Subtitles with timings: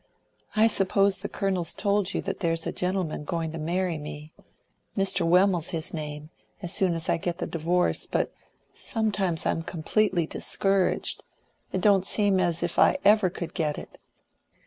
[0.55, 4.33] I suppose the Colonel's told you that there's a gentleman going to marry me
[4.97, 5.23] Mr.
[5.27, 8.33] Wemmel's his name as soon as I get the divorce; but
[8.73, 11.21] sometimes I'm completely discouraged;
[11.71, 13.99] it don't seem as if I ever could get it."